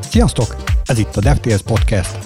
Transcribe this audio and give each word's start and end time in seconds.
Sziasztok! 0.00 0.56
Ez 0.84 0.98
itt 0.98 1.16
a 1.16 1.20
DevTales 1.20 1.62
Podcast 1.62 2.18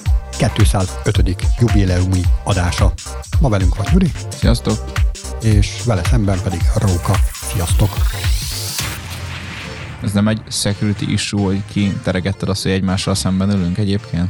205. 0.56 1.36
jubileumi 1.58 2.20
adása. 2.44 2.92
Ma 3.40 3.48
velünk 3.48 3.76
van 3.76 3.86
Gyuri. 3.92 4.12
Sziasztok! 4.28 4.92
És 5.42 5.82
vele 5.84 6.04
szemben 6.04 6.40
pedig 6.42 6.60
Róka. 6.74 7.16
Sziasztok! 7.32 7.90
Ez 10.02 10.12
nem 10.12 10.28
egy 10.28 10.42
security 10.48 11.02
issue, 11.10 11.42
hogy 11.42 11.62
ki 11.72 11.92
teregetted 12.02 12.48
azt, 12.48 12.62
hogy 12.62 12.72
egymással 12.72 13.14
szemben 13.14 13.50
ülünk 13.50 13.78
egyébként? 13.78 14.28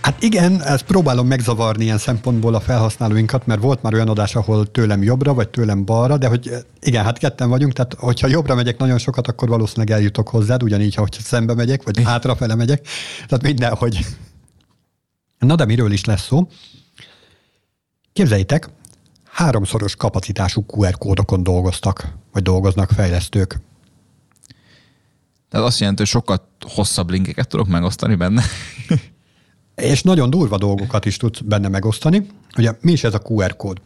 Hát 0.00 0.22
igen, 0.22 0.62
ezt 0.62 0.84
próbálom 0.84 1.26
megzavarni 1.26 1.84
ilyen 1.84 1.98
szempontból 1.98 2.54
a 2.54 2.60
felhasználóinkat, 2.60 3.46
mert 3.46 3.60
volt 3.60 3.82
már 3.82 3.94
olyan 3.94 4.08
adás, 4.08 4.34
ahol 4.34 4.70
tőlem 4.70 5.02
jobbra, 5.02 5.34
vagy 5.34 5.48
tőlem 5.48 5.84
balra, 5.84 6.18
de 6.18 6.28
hogy 6.28 6.50
igen, 6.80 7.04
hát 7.04 7.18
ketten 7.18 7.48
vagyunk, 7.48 7.72
tehát 7.72 7.94
hogyha 7.94 8.26
jobbra 8.26 8.54
megyek 8.54 8.78
nagyon 8.78 8.98
sokat, 8.98 9.28
akkor 9.28 9.48
valószínűleg 9.48 9.96
eljutok 9.96 10.28
hozzád, 10.28 10.62
ugyanígy, 10.62 10.94
ha 10.94 11.06
szembe 11.10 11.54
megyek, 11.54 11.82
vagy 11.82 12.02
hátrafele 12.02 12.54
megyek, 12.54 12.86
tehát 13.26 13.44
mindenhogy. 13.44 14.06
Na 15.38 15.54
de 15.54 15.64
miről 15.64 15.92
is 15.92 16.04
lesz 16.04 16.26
szó? 16.26 16.48
Képzeljétek, 18.12 18.68
háromszoros 19.24 19.96
kapacitású 19.96 20.64
QR 20.66 20.98
kódokon 20.98 21.42
dolgoztak, 21.42 22.12
vagy 22.32 22.42
dolgoznak 22.42 22.90
fejlesztők. 22.90 23.60
Tehát 25.50 25.66
azt 25.66 25.78
jelenti, 25.78 26.00
hogy 26.02 26.10
sokkal 26.10 26.48
hosszabb 26.66 27.10
linkeket 27.10 27.48
tudok 27.48 27.68
megosztani 27.68 28.14
benne. 28.14 28.42
És 29.82 30.02
nagyon 30.02 30.30
durva 30.30 30.58
dolgokat 30.58 31.04
is 31.04 31.16
tudsz 31.16 31.40
benne 31.40 31.68
megosztani. 31.68 32.26
Ugye 32.56 32.72
mi 32.80 32.92
is 32.92 33.04
ez 33.04 33.14
a 33.14 33.22
QR 33.24 33.56
kód? 33.56 33.80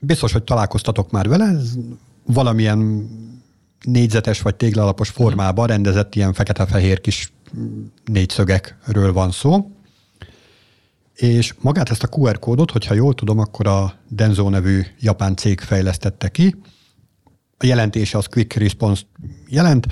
Biztos, 0.00 0.32
hogy 0.32 0.42
találkoztatok 0.42 1.10
már 1.10 1.28
vele, 1.28 1.44
ez 1.44 1.72
valamilyen 2.26 3.08
négyzetes 3.84 4.40
vagy 4.42 4.54
téglalapos 4.54 5.08
formában 5.08 5.66
rendezett 5.66 6.14
ilyen 6.14 6.32
fekete-fehér 6.32 7.00
kis 7.00 7.32
négyszögekről 8.04 9.12
van 9.12 9.30
szó. 9.30 9.70
És 11.14 11.54
magát 11.60 11.90
ezt 11.90 12.02
a 12.02 12.08
QR 12.16 12.38
kódot, 12.38 12.70
hogyha 12.70 12.94
jól 12.94 13.14
tudom, 13.14 13.38
akkor 13.38 13.66
a 13.66 13.94
Denso 14.08 14.48
nevű 14.48 14.82
japán 15.00 15.36
cég 15.36 15.60
fejlesztette 15.60 16.28
ki. 16.28 16.56
A 17.58 17.66
jelentése 17.66 18.18
az 18.18 18.26
Quick 18.26 18.54
Response 18.54 19.02
jelent. 19.48 19.86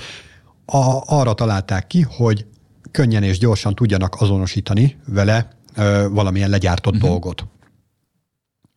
A, 0.65 1.01
arra 1.05 1.33
találták 1.33 1.87
ki, 1.87 2.01
hogy 2.01 2.45
könnyen 2.91 3.23
és 3.23 3.37
gyorsan 3.37 3.75
tudjanak 3.75 4.15
azonosítani 4.21 4.97
vele 5.05 5.49
ö, 5.75 6.07
valamilyen 6.11 6.49
legyártott 6.49 6.95
uh-huh. 6.95 7.09
dolgot. 7.09 7.45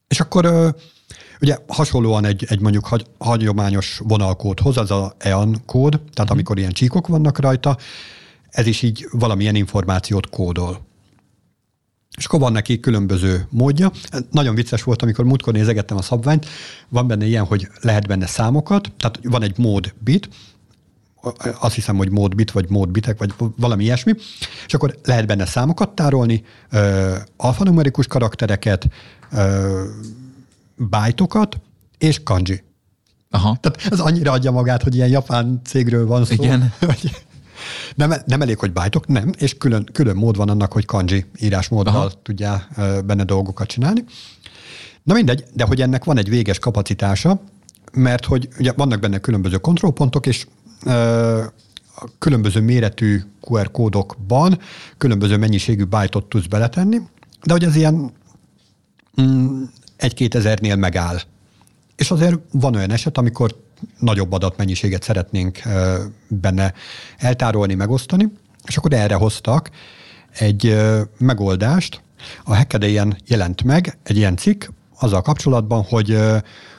És 0.08 0.20
akkor 0.20 0.44
ö, 0.44 0.68
ugye 1.40 1.56
hasonlóan 1.66 2.24
egy, 2.24 2.44
egy 2.48 2.60
mondjuk 2.60 2.86
hagy, 2.86 3.06
hagyományos 3.18 4.00
vonalkódhoz, 4.04 4.76
az 4.76 4.90
a 4.90 5.14
EAN 5.18 5.62
kód, 5.66 5.90
tehát 5.90 6.10
uh-huh. 6.10 6.30
amikor 6.30 6.58
ilyen 6.58 6.72
csíkok 6.72 7.06
vannak 7.06 7.38
rajta, 7.38 7.76
ez 8.48 8.66
is 8.66 8.82
így 8.82 9.06
valamilyen 9.10 9.54
információt 9.54 10.30
kódol. 10.30 10.90
És 12.16 12.24
akkor 12.24 12.40
van 12.40 12.52
neki 12.52 12.80
különböző 12.80 13.46
módja. 13.50 13.92
Nagyon 14.30 14.54
vicces 14.54 14.82
volt, 14.82 15.02
amikor 15.02 15.24
múltkor 15.24 15.52
nézegettem 15.52 15.96
a 15.96 16.02
szabványt, 16.02 16.46
van 16.88 17.06
benne 17.06 17.26
ilyen, 17.26 17.44
hogy 17.44 17.68
lehet 17.80 18.06
benne 18.06 18.26
számokat, 18.26 18.92
tehát 18.96 19.18
van 19.22 19.42
egy 19.42 19.58
mód 19.58 19.94
bit, 19.98 20.28
azt 21.60 21.74
hiszem, 21.74 21.96
hogy 21.96 22.10
módbit, 22.10 22.50
vagy 22.50 22.70
módbitek, 22.70 23.18
vagy 23.18 23.32
valami 23.56 23.84
ilyesmi, 23.84 24.12
és 24.66 24.74
akkor 24.74 24.98
lehet 25.04 25.26
benne 25.26 25.46
számokat 25.46 25.94
tárolni, 25.94 26.44
alfanumerikus 27.36 28.06
karaktereket, 28.06 28.88
bájtokat, 30.76 31.60
és 31.98 32.22
kanji. 32.22 32.64
Aha. 33.30 33.56
Tehát 33.60 33.92
ez 33.92 34.00
annyira 34.00 34.32
adja 34.32 34.50
magát, 34.50 34.82
hogy 34.82 34.94
ilyen 34.94 35.08
japán 35.08 35.60
cégről 35.64 36.06
van 36.06 36.24
szó. 36.24 36.34
Igen. 36.34 36.72
Hogy 36.80 37.24
nem, 37.94 38.12
nem 38.26 38.40
elég, 38.40 38.58
hogy 38.58 38.72
bájtok, 38.72 39.06
nem, 39.06 39.30
és 39.38 39.56
külön, 39.56 39.88
külön 39.92 40.16
mód 40.16 40.36
van 40.36 40.48
annak, 40.48 40.72
hogy 40.72 40.84
kanji 40.84 41.26
írásmóddal 41.40 41.94
Aha. 41.94 42.10
tudjál 42.22 42.68
benne 43.06 43.24
dolgokat 43.24 43.68
csinálni. 43.68 44.04
Na 45.02 45.14
mindegy, 45.14 45.44
de 45.54 45.64
hogy 45.64 45.80
ennek 45.80 46.04
van 46.04 46.18
egy 46.18 46.28
véges 46.28 46.58
kapacitása, 46.58 47.40
mert 47.92 48.24
hogy 48.24 48.48
ugye 48.58 48.72
vannak 48.72 49.00
benne 49.00 49.18
különböző 49.18 49.56
kontrollpontok, 49.56 50.26
és 50.26 50.46
különböző 52.18 52.60
méretű 52.60 53.20
QR 53.40 53.70
kódokban 53.70 54.58
különböző 54.98 55.36
mennyiségű 55.36 55.84
byte 55.84 56.18
tudsz 56.28 56.46
beletenni, 56.46 57.00
de 57.44 57.52
hogy 57.52 57.64
ez 57.64 57.76
ilyen 57.76 58.12
mm, 59.20 59.62
egy-két 59.96 60.34
ezernél 60.34 60.76
megáll. 60.76 61.18
És 61.96 62.10
azért 62.10 62.38
van 62.52 62.74
olyan 62.74 62.90
eset, 62.90 63.18
amikor 63.18 63.60
nagyobb 63.98 64.32
adatmennyiséget 64.32 65.02
szeretnénk 65.02 65.62
benne 66.28 66.72
eltárolni, 67.18 67.74
megosztani, 67.74 68.32
és 68.66 68.76
akkor 68.76 68.92
erre 68.92 69.14
hoztak 69.14 69.70
egy 70.38 70.76
megoldást. 71.18 72.02
A 72.44 72.54
Hackaday-en 72.54 73.16
jelent 73.26 73.62
meg 73.62 73.98
egy 74.02 74.16
ilyen 74.16 74.36
cikk 74.36 74.64
azzal 74.98 75.22
kapcsolatban, 75.22 75.82
hogy 75.82 76.18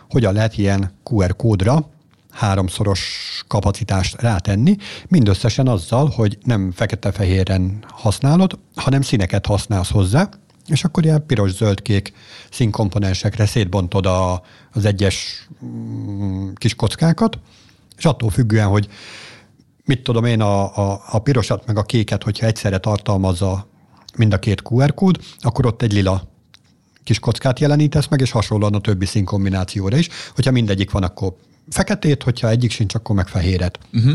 hogyan 0.09 0.34
lehet 0.34 0.58
ilyen 0.58 0.91
QR 1.03 1.35
kódra 1.35 1.90
háromszoros 2.34 3.44
kapacitást 3.48 4.22
rátenni, 4.22 4.78
mindösszesen 5.08 5.68
azzal, 5.68 6.10
hogy 6.10 6.38
nem 6.44 6.72
fekete-fehéren 6.72 7.86
használod, 7.90 8.60
hanem 8.76 9.02
színeket 9.02 9.46
használsz 9.46 9.92
hozzá, 9.92 10.30
és 10.68 10.84
akkor 10.84 11.04
ilyen 11.04 11.26
piros-zöld-kék 11.26 12.14
színkomponensekre 12.52 13.46
szétbontod 13.46 14.06
a, 14.06 14.42
az 14.72 14.86
egyes 14.86 15.48
mm, 15.66 16.50
kis 16.54 16.76
kockákat, 16.76 17.40
és 17.98 18.06
attól 18.06 18.30
függően, 18.30 18.68
hogy 18.68 18.88
mit 19.86 20.04
tudom 20.04 20.26
én, 20.26 20.42
a, 20.42 20.78
a, 20.78 21.02
a 21.10 21.20
pirosat 21.20 21.66
meg 21.66 21.78
a 21.78 21.84
kéket, 21.84 22.24
hogyha 22.24 22.46
egyszerre 22.46 22.78
tartalmazza 22.78 23.68
mind 24.16 24.34
a 24.34 24.40
két 24.40 24.62
QR 24.70 24.94
kód, 24.94 25.20
akkor 25.40 25.66
ott 25.66 25.82
egy 25.82 25.94
lila 25.94 26.32
kis 27.04 27.20
kockát 27.20 27.60
jelenítesz 27.60 28.08
meg, 28.08 28.22
és 28.22 28.32
hasonlóan 28.32 28.74
a 28.74 28.80
többi 28.80 29.06
színkombinációra 29.06 29.98
is. 29.98 30.10
Hogyha 30.36 30.52
mindegyik 30.52 30.92
van, 30.92 31.04
akkor 31.04 31.36
feketét, 31.69 32.24
hogyha 32.24 32.50
egyik 32.50 32.72
sincs, 32.72 32.96
akkor 32.96 33.16
meg 33.16 33.28
fehéret. 33.28 33.79
Uh-huh. 33.94 34.13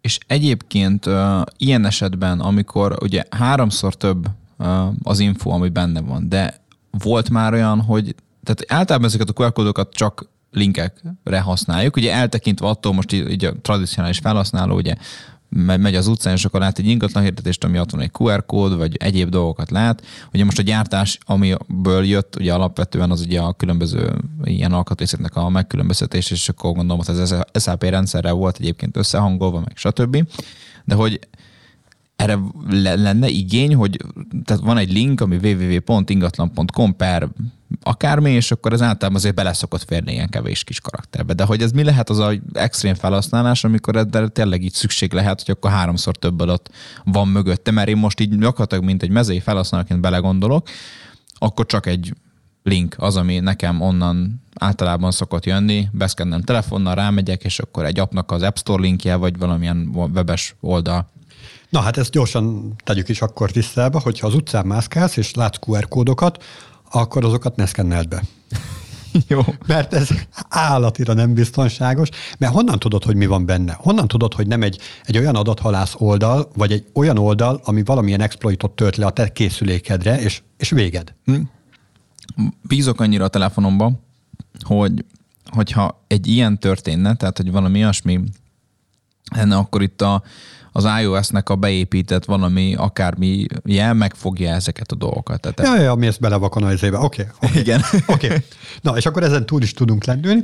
És 0.00 0.18
egyébként 0.26 1.06
uh, 1.06 1.42
ilyen 1.56 1.84
esetben, 1.84 2.40
amikor 2.40 2.96
ugye 3.02 3.22
háromszor 3.30 3.94
több 3.94 4.26
uh, 4.58 4.86
az 5.02 5.18
info, 5.18 5.50
ami 5.50 5.68
benne 5.68 6.00
van, 6.00 6.28
de 6.28 6.60
volt 6.90 7.30
már 7.30 7.52
olyan, 7.52 7.80
hogy 7.80 8.14
tehát 8.42 8.64
általában 8.80 9.08
ezeket 9.08 9.28
a 9.28 9.52
QR 9.52 9.88
csak 9.88 10.28
linkekre 10.50 11.40
használjuk. 11.40 11.96
Ugye 11.96 12.12
eltekintve 12.12 12.66
attól 12.66 12.92
most 12.92 13.12
így, 13.12 13.30
így 13.30 13.44
a 13.44 13.52
tradicionális 13.62 14.18
felhasználó 14.18 14.76
ugye 14.76 14.94
megy 15.56 15.94
az 15.94 16.06
utcán, 16.06 16.34
és 16.34 16.44
akkor 16.44 16.60
lát 16.60 16.78
egy 16.78 16.86
ingatlan 16.86 17.22
hirdetést, 17.22 17.64
ami 17.64 17.78
ott 17.78 17.90
van 17.90 18.00
egy 18.00 18.10
QR 18.18 18.46
kód, 18.46 18.76
vagy 18.76 18.96
egyéb 18.96 19.28
dolgokat 19.28 19.70
lát. 19.70 20.02
Ugye 20.32 20.44
most 20.44 20.58
a 20.58 20.62
gyártás, 20.62 21.18
amiből 21.24 22.04
jött, 22.04 22.36
ugye 22.36 22.52
alapvetően 22.52 23.10
az 23.10 23.20
ugye 23.20 23.40
a 23.40 23.52
különböző 23.52 24.14
ilyen 24.44 24.72
alkatrészeknek 24.72 25.36
a 25.36 25.48
megkülönböztetés, 25.48 26.30
és 26.30 26.48
akkor 26.48 26.72
gondolom, 26.72 27.02
hogy 27.06 27.18
az 27.18 27.34
SAP 27.62 27.82
rendszerrel 27.82 28.32
volt 28.32 28.56
egyébként 28.60 28.96
összehangolva, 28.96 29.60
meg 29.60 29.72
stb. 29.76 30.28
De 30.84 30.94
hogy 30.94 31.18
erre 32.16 32.38
lenne 32.96 33.28
igény, 33.28 33.74
hogy 33.74 33.96
tehát 34.44 34.62
van 34.62 34.76
egy 34.76 34.92
link, 34.92 35.20
ami 35.20 35.36
www.ingatlan.com 35.36 36.96
per 36.96 37.28
akármi, 37.82 38.30
és 38.30 38.50
akkor 38.50 38.72
ez 38.72 38.82
általában 38.82 39.16
azért 39.16 39.34
bele 39.34 39.52
szokott 39.52 39.84
férni 39.84 40.12
ilyen 40.12 40.28
kevés 40.28 40.64
kis 40.64 40.80
karakterbe. 40.80 41.32
De 41.32 41.44
hogy 41.44 41.62
ez 41.62 41.70
mi 41.70 41.84
lehet 41.84 42.10
az 42.10 42.18
a 42.18 42.32
extrém 42.52 42.94
felhasználás, 42.94 43.64
amikor 43.64 43.96
ebben 43.96 44.32
tényleg 44.32 44.62
így 44.62 44.72
szükség 44.72 45.12
lehet, 45.12 45.42
hogy 45.42 45.54
akkor 45.58 45.70
háromszor 45.70 46.16
több 46.16 46.40
adat 46.40 46.70
van 47.04 47.28
mögötte, 47.28 47.70
mert 47.70 47.88
én 47.88 47.96
most 47.96 48.20
így 48.20 48.38
gyakorlatilag, 48.38 48.84
mint 48.84 49.02
egy 49.02 49.10
mezei 49.10 49.40
felhasználóként 49.40 50.00
belegondolok, 50.00 50.68
akkor 51.34 51.66
csak 51.66 51.86
egy 51.86 52.14
link 52.62 52.94
az, 52.98 53.16
ami 53.16 53.38
nekem 53.38 53.80
onnan 53.80 54.42
általában 54.54 55.10
szokott 55.10 55.44
jönni, 55.44 55.88
beszkennem 55.92 56.42
telefonnal, 56.42 56.94
rámegyek, 56.94 57.44
és 57.44 57.58
akkor 57.58 57.84
egy 57.84 57.98
appnak 57.98 58.30
az 58.30 58.42
App 58.42 58.56
Store 58.56 58.82
linkje, 58.82 59.14
vagy 59.14 59.38
valamilyen 59.38 59.90
webes 59.94 60.54
oldal 60.60 61.12
Na 61.74 61.80
hát 61.80 61.96
ezt 61.96 62.10
gyorsan 62.10 62.74
tegyük 62.84 63.08
is 63.08 63.22
akkor 63.22 63.50
tisztába, 63.50 64.00
hogyha 64.00 64.26
az 64.26 64.34
utcán 64.34 64.66
mászkálsz 64.66 65.16
és 65.16 65.34
látsz 65.34 65.58
QR 65.66 65.88
kódokat, 65.88 66.44
akkor 66.90 67.24
azokat 67.24 67.56
ne 67.56 67.66
szkenneld 67.66 68.08
be. 68.08 68.22
Jó. 69.28 69.40
Mert 69.66 69.94
ez 69.94 70.08
állatira 70.48 71.12
nem 71.12 71.34
biztonságos, 71.34 72.08
mert 72.38 72.52
honnan 72.52 72.78
tudod, 72.78 73.04
hogy 73.04 73.16
mi 73.16 73.26
van 73.26 73.46
benne? 73.46 73.76
Honnan 73.78 74.08
tudod, 74.08 74.34
hogy 74.34 74.46
nem 74.46 74.62
egy, 74.62 74.78
egy 75.04 75.18
olyan 75.18 75.34
adathalász 75.36 75.94
oldal, 75.98 76.50
vagy 76.56 76.72
egy 76.72 76.86
olyan 76.92 77.18
oldal, 77.18 77.60
ami 77.64 77.82
valamilyen 77.84 78.20
exploitot 78.20 78.70
tölt 78.70 78.96
le 78.96 79.06
a 79.06 79.10
te 79.10 79.32
készülékedre, 79.32 80.20
és, 80.20 80.42
és 80.56 80.70
véged? 80.70 81.14
Hm? 81.24 81.40
Bízok 82.62 83.00
annyira 83.00 83.24
a 83.24 83.28
telefonomba, 83.28 83.92
hogy 84.60 85.04
hogyha 85.50 86.04
egy 86.06 86.26
ilyen 86.26 86.58
történne, 86.58 87.14
tehát 87.14 87.36
hogy 87.36 87.50
valami 87.50 87.78
olyasmi 87.78 88.20
lenne, 89.34 89.56
akkor 89.56 89.82
itt 89.82 90.02
a, 90.02 90.22
az 90.76 90.86
iOS-nek 91.00 91.48
a 91.48 91.56
beépített 91.56 92.24
valami, 92.24 92.74
akármi 92.74 93.46
jel 93.64 93.94
megfogja 93.94 94.50
ezeket 94.50 94.92
a 94.92 94.94
dolgokat. 94.94 95.40
Tehát 95.40 95.76
ja, 95.76 95.82
ja, 95.82 95.94
mi 95.94 96.06
ezt 96.06 96.20
belevakon 96.20 96.62
a. 96.62 96.72
Oké. 96.72 96.92
Okay, 96.92 97.26
okay. 97.40 97.60
Igen. 97.60 97.80
Oké. 98.06 98.26
Okay. 98.26 98.38
Na, 98.80 98.96
és 98.96 99.06
akkor 99.06 99.22
ezen 99.22 99.46
túl 99.46 99.62
is 99.62 99.72
tudunk 99.72 100.04
lendülni. 100.04 100.42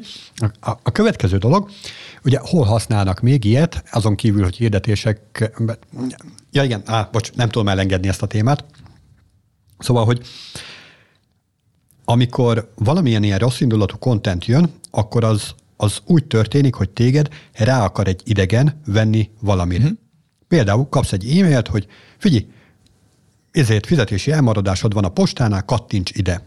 A, 0.61 0.71
a 0.83 0.93
következő 0.93 1.37
dolog, 1.37 1.71
ugye 2.25 2.39
hol 2.43 2.65
használnak 2.65 3.21
még 3.21 3.45
ilyet, 3.45 3.85
azon 3.91 4.15
kívül, 4.15 4.43
hogy 4.43 4.57
hirdetések... 4.57 5.51
Ja 6.51 6.63
igen, 6.63 6.83
á, 6.85 7.09
bocs, 7.13 7.33
nem 7.33 7.49
tudom 7.49 7.69
elengedni 7.69 8.09
ezt 8.09 8.23
a 8.23 8.27
témát. 8.27 8.65
Szóval, 9.79 10.05
hogy 10.05 10.21
amikor 12.05 12.73
valamilyen 12.75 13.23
ilyen 13.23 13.39
rossz 13.39 13.61
indulatú 13.61 13.99
content 13.99 14.45
jön, 14.45 14.71
akkor 14.91 15.25
az, 15.25 15.55
az 15.77 15.99
úgy 16.07 16.25
történik, 16.25 16.75
hogy 16.75 16.91
téged 16.91 17.29
rá 17.53 17.85
akar 17.85 18.09
egy 18.09 18.23
idegen 18.25 18.81
venni 18.87 19.31
valamire. 19.41 19.85
Mm-hmm. 19.85 20.09
Például 20.51 20.89
kapsz 20.89 21.13
egy 21.13 21.39
e-mailt, 21.39 21.69
hogy 21.69 21.87
figyelj, 22.19 22.47
ezért 23.51 23.87
fizetési 23.87 24.33
elmaradásod 24.33 24.93
van 24.93 25.05
a 25.05 25.09
postánál, 25.09 25.65
kattints 25.65 26.11
ide. 26.15 26.43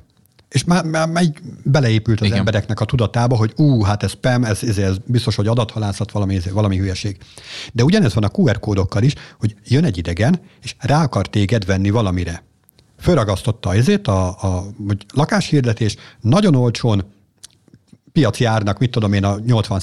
És 0.50 0.64
már, 0.64 0.86
már, 0.86 1.10
már 1.10 1.24
beleépült 1.64 2.20
az 2.22 2.26
Igen. 2.26 2.38
embereknek 2.38 2.80
a 2.80 2.86
tudatába, 2.86 3.36
hogy 3.36 3.54
ú, 3.56 3.82
hát 3.82 4.04
ez 4.04 4.10
spam, 4.12 4.44
ez, 4.44 4.64
ez, 4.64 4.78
ez 4.78 4.96
biztos, 5.06 5.36
hogy 5.36 5.48
adathalászat, 5.48 6.12
valami, 6.12 6.36
ez, 6.36 6.52
valami 6.52 6.78
hülyeség. 6.78 7.18
De 7.74 7.84
ugyanez 7.84 8.14
van 8.14 8.24
a 8.24 8.30
QR 8.38 8.60
kódokkal 8.60 9.04
is, 9.04 9.14
hogy 9.40 9.56
jön 9.68 9.84
egy 9.84 9.98
idegen, 9.98 10.40
és 10.62 10.76
rá 10.80 11.04
akar 11.04 11.28
téged 11.28 11.66
venni 11.66 11.90
valamire. 11.90 12.44
Fölragasztotta 13.00 13.74
ezért 13.74 14.08
a, 14.08 14.28
a 14.28 14.66
hogy 14.88 15.06
lakáshirdetés, 15.14 15.96
nagyon 16.22 16.56
olcsón, 16.56 17.13
piaci 18.14 18.46
árnak, 18.46 18.80
mit 18.80 18.92
tudom 18.92 19.14
én, 19.14 19.24
a 19.24 19.40
80 19.46 19.82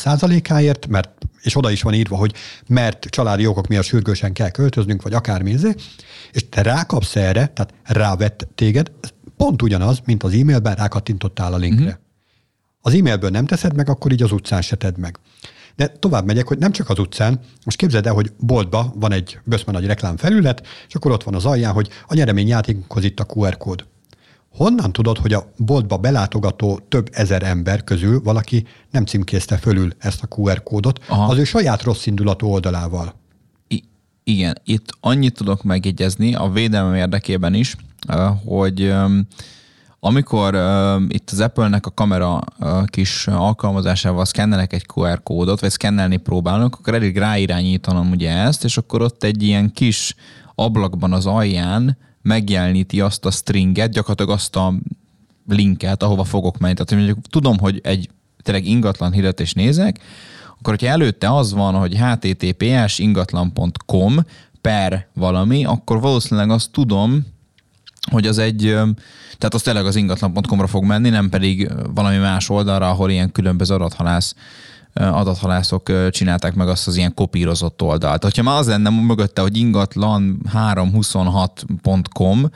áért, 0.49 0.87
mert, 0.87 1.11
és 1.43 1.57
oda 1.57 1.71
is 1.71 1.83
van 1.83 1.95
írva, 1.95 2.17
hogy 2.17 2.35
mert 2.67 3.05
családi 3.05 3.47
okok 3.47 3.67
miatt 3.67 3.85
sürgősen 3.85 4.33
kell 4.33 4.51
költöznünk, 4.51 5.03
vagy 5.03 5.13
akármi, 5.13 5.57
és 6.33 6.49
te 6.49 6.63
rákapsz 6.63 7.17
erre, 7.17 7.47
tehát 7.47 7.75
rávett 7.83 8.49
téged, 8.55 8.91
pont 9.37 9.63
ugyanaz, 9.63 10.01
mint 10.05 10.23
az 10.23 10.33
e-mailben 10.33 10.75
rákattintottál 10.75 11.53
a 11.53 11.57
linkre. 11.57 11.85
Uh-huh. 11.85 12.01
Az 12.81 12.95
e-mailből 12.95 13.31
nem 13.31 13.47
teszed 13.47 13.75
meg, 13.75 13.89
akkor 13.89 14.13
így 14.13 14.23
az 14.23 14.33
utcán 14.33 14.63
se 14.63 14.77
tedd 14.77 14.99
meg. 14.99 15.19
De 15.77 15.87
tovább 15.87 16.27
megyek, 16.27 16.47
hogy 16.47 16.59
nem 16.59 16.73
csak 16.73 16.89
az 16.89 16.99
utcán, 16.99 17.41
most 17.65 17.77
képzeld 17.77 18.07
el, 18.07 18.13
hogy 18.13 18.33
boltba 18.39 18.93
van 18.95 19.13
egy 19.13 19.39
böszme 19.45 19.73
nagy 19.73 19.87
reklámfelület, 19.87 20.67
és 20.89 20.95
akkor 20.95 21.11
ott 21.11 21.23
van 21.23 21.35
az 21.35 21.45
alján, 21.45 21.73
hogy 21.73 21.89
a 22.07 22.15
nyereményjátékhoz 22.15 23.05
itt 23.05 23.21
a 23.21 23.27
QR 23.35 23.57
kód. 23.57 23.85
Honnan 24.57 24.93
tudod, 24.93 25.19
hogy 25.19 25.33
a 25.33 25.53
boltba 25.57 25.97
belátogató 25.97 26.81
több 26.89 27.09
ezer 27.13 27.43
ember 27.43 27.85
közül 27.85 28.23
valaki 28.23 28.67
nem 28.91 29.05
címkézte 29.05 29.57
fölül 29.57 29.93
ezt 29.99 30.23
a 30.23 30.27
QR 30.37 30.63
kódot 30.63 31.01
Aha. 31.09 31.31
az 31.31 31.39
ő 31.39 31.45
saját 31.45 31.83
rossz 31.83 32.07
indulatú 32.07 32.47
oldalával? 32.47 33.15
I- 33.69 33.85
igen, 34.25 34.55
itt 34.65 34.97
annyit 35.01 35.35
tudok 35.35 35.63
megjegyezni 35.63 36.35
a 36.35 36.49
védelmem 36.49 36.95
érdekében 36.95 37.55
is, 37.55 37.77
hogy 38.45 38.95
amikor 40.01 40.55
uh, 40.55 41.03
itt 41.09 41.31
az 41.31 41.41
Apple-nek 41.41 41.87
a 41.87 41.91
kamera 41.91 42.41
uh, 42.59 42.85
kis 42.85 43.27
alkalmazásával 43.27 44.25
szkennelnek 44.25 44.73
egy 44.73 44.87
QR 44.95 45.23
kódot, 45.23 45.61
vagy 45.61 45.71
szkennelni 45.71 46.17
próbálnak, 46.17 46.75
akkor 46.75 46.95
elég 46.95 47.19
ráirányítanom 47.19 48.11
ugye 48.11 48.31
ezt, 48.31 48.65
és 48.65 48.77
akkor 48.77 49.03
ott 49.03 49.23
egy 49.23 49.43
ilyen 49.43 49.73
kis 49.73 50.15
ablakban 50.55 51.13
az 51.13 51.27
alján 51.27 51.97
megjeleníti 52.23 53.01
azt 53.01 53.25
a 53.25 53.31
stringet, 53.31 53.91
gyakorlatilag 53.91 54.31
azt 54.31 54.57
a 54.57 54.75
linket, 55.49 56.03
ahova 56.03 56.25
fogok 56.25 56.59
menni. 56.59 56.75
Tehát 56.75 57.05
mondjuk 57.05 57.27
tudom, 57.29 57.59
hogy 57.59 57.81
egy 57.83 58.11
tényleg 58.43 58.67
ingatlan 58.67 59.13
hirdetést 59.13 59.55
nézek, 59.55 59.99
akkor 60.59 60.73
hogyha 60.73 60.93
előtte 60.93 61.35
az 61.35 61.53
van, 61.53 61.75
hogy 61.75 61.97
https 61.97 62.99
ingatlan.com 62.99 64.17
per 64.61 65.09
valami, 65.15 65.65
akkor 65.65 66.01
valószínűleg 66.01 66.51
azt 66.51 66.71
tudom, 66.71 67.27
hogy 68.11 68.27
az 68.27 68.39
egy, 68.39 68.61
tehát 69.39 69.55
az 69.55 69.63
tényleg 69.63 69.87
az 69.87 69.97
ingatlan.com-ra 69.97 70.67
fog 70.67 70.85
menni, 70.85 71.09
nem 71.09 71.29
pedig 71.29 71.73
valami 71.95 72.17
más 72.17 72.49
oldalra, 72.49 72.89
ahol 72.89 73.11
ilyen 73.11 73.33
különböző 73.33 73.75
adathalász 73.75 74.35
adathalászok 74.95 76.11
csinálták 76.11 76.55
meg 76.55 76.69
azt 76.69 76.87
az 76.87 76.97
ilyen 76.97 77.15
kopírozott 77.15 77.83
oldalt. 77.83 78.37
Ha 78.37 78.43
már 78.43 78.59
az 78.59 78.67
lenne 78.67 78.91
mögötte, 78.91 79.41
hogy 79.41 79.57
ingatlan 79.57 80.41
326.com, 80.55 82.51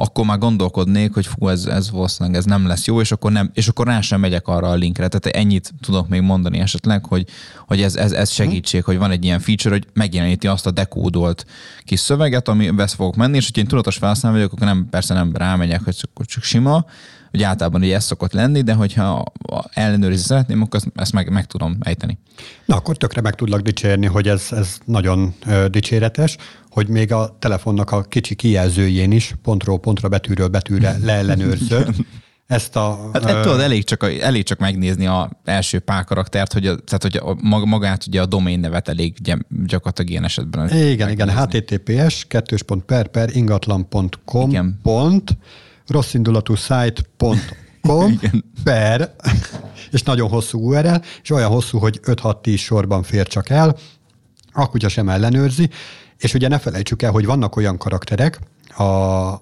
akkor 0.00 0.24
már 0.24 0.38
gondolkodnék, 0.38 1.14
hogy 1.14 1.26
fú, 1.26 1.48
ez, 1.48 1.64
ez 1.64 1.90
valószínűleg 1.90 2.38
ez 2.38 2.44
nem 2.44 2.66
lesz 2.66 2.86
jó, 2.86 3.00
és 3.00 3.12
akkor, 3.12 3.32
nem, 3.32 3.50
és 3.54 3.68
akkor 3.68 3.86
rá 3.86 4.00
sem 4.00 4.20
megyek 4.20 4.48
arra 4.48 4.68
a 4.68 4.74
linkre. 4.74 5.08
Tehát 5.08 5.36
ennyit 5.36 5.72
tudok 5.80 6.08
még 6.08 6.20
mondani 6.20 6.58
esetleg, 6.58 7.04
hogy, 7.06 7.26
hogy 7.66 7.82
ez, 7.82 7.96
ez, 7.96 8.12
ez 8.12 8.30
segítség, 8.30 8.84
hogy 8.84 8.98
van 8.98 9.10
egy 9.10 9.24
ilyen 9.24 9.40
feature, 9.40 9.74
hogy 9.74 9.86
megjeleníti 9.92 10.46
azt 10.46 10.66
a 10.66 10.70
dekódolt 10.70 11.46
kis 11.84 12.00
szöveget, 12.00 12.48
ami 12.48 12.70
vesz 12.70 12.92
fogok 12.92 13.16
menni, 13.16 13.36
és 13.36 13.44
hogyha 13.44 13.60
én 13.60 13.66
tudatos 13.66 13.96
felhasználó 13.96 14.34
vagyok, 14.34 14.52
akkor 14.52 14.66
nem, 14.66 14.86
persze 14.90 15.14
nem 15.14 15.36
rámegyek, 15.36 15.84
hogy 15.84 15.96
csak, 15.96 16.26
csak 16.26 16.42
sima, 16.42 16.84
hogy 17.38 17.46
általában 17.46 17.82
ugye 17.82 17.94
ez 17.94 18.04
szokott 18.04 18.32
lenni, 18.32 18.60
de 18.60 18.72
hogyha 18.72 19.24
ellenőrizni 19.72 20.24
szeretném, 20.24 20.62
akkor 20.62 20.80
ezt 20.94 21.12
meg, 21.12 21.30
meg 21.30 21.46
tudom 21.46 21.76
ejteni. 21.80 22.18
Na, 22.64 22.76
akkor 22.76 22.96
tökre 22.96 23.20
meg 23.20 23.34
tudlak 23.34 23.60
dicsérni, 23.60 24.06
hogy 24.06 24.28
ez, 24.28 24.46
ez 24.50 24.78
nagyon 24.84 25.34
ö, 25.46 25.66
dicséretes, 25.68 26.36
hogy 26.70 26.88
még 26.88 27.12
a 27.12 27.36
telefonnak 27.38 27.90
a 27.90 28.02
kicsi 28.02 28.34
kijelzőjén 28.34 29.12
is 29.12 29.34
pontról 29.42 29.78
pontra, 29.78 30.08
betűről 30.08 30.48
betűre 30.48 30.96
leellenőrzöd. 31.04 31.94
Ezt 32.46 32.76
a, 32.76 33.10
hát 33.12 33.24
ö... 33.24 33.42
tudod, 33.42 33.60
elég 33.60 33.84
csak, 33.84 34.12
elég 34.20 34.42
csak 34.42 34.58
megnézni 34.58 35.06
a 35.06 35.30
első 35.44 35.78
pár 35.78 36.04
karaktert, 36.04 36.52
hogy, 36.52 36.66
a, 36.66 36.76
tehát, 36.76 37.02
hogy 37.02 37.16
a, 37.16 37.64
magát 37.64 38.06
ugye 38.06 38.20
a 38.20 38.26
domain 38.26 38.60
nevet 38.60 38.88
elég 38.88 39.16
gyakorlatilag 39.66 40.10
ilyen 40.10 40.24
esetben. 40.24 40.76
Igen, 40.76 41.10
igen, 41.10 41.30
https 41.30 42.26
per 42.86 43.08
per 43.08 43.36
ingatlan.com 43.36 44.50
igen. 44.50 44.78
pont 44.82 45.36
rosszindulatú 45.88 46.54
site.com 46.54 48.20
per, 48.64 49.14
és 49.90 50.02
nagyon 50.02 50.28
hosszú 50.28 50.68
URL, 50.68 51.00
és 51.22 51.30
olyan 51.30 51.50
hosszú, 51.50 51.78
hogy 51.78 52.00
5-6-10 52.04 52.58
sorban 52.58 53.02
fér 53.02 53.26
csak 53.26 53.48
el, 53.48 53.76
a 54.52 54.68
kutya 54.68 54.88
sem 54.88 55.08
ellenőrzi, 55.08 55.70
és 56.18 56.34
ugye 56.34 56.48
ne 56.48 56.58
felejtsük 56.58 57.02
el, 57.02 57.10
hogy 57.10 57.24
vannak 57.24 57.56
olyan 57.56 57.78
karakterek, 57.78 58.40
a, 58.76 58.82